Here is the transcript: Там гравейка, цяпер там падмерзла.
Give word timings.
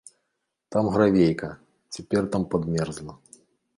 Там 0.71 0.87
гравейка, 0.95 1.49
цяпер 1.97 2.31
там 2.37 2.49
падмерзла. 2.55 3.13